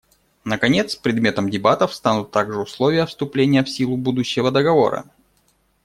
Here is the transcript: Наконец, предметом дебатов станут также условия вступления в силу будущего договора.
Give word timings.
Наконец, 0.45 0.95
предметом 0.95 1.51
дебатов 1.51 1.93
станут 1.93 2.31
также 2.31 2.57
условия 2.57 3.05
вступления 3.05 3.63
в 3.63 3.69
силу 3.69 3.97
будущего 3.97 4.49
договора. 4.49 5.05